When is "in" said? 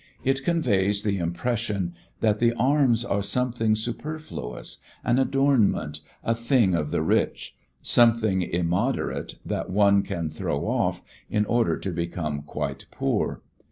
11.29-11.45